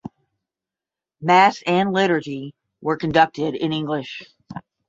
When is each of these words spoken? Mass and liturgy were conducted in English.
Mass 1.21 1.61
and 1.67 1.93
liturgy 1.93 2.55
were 2.81 2.97
conducted 2.97 3.53
in 3.53 3.71
English. 3.71 4.23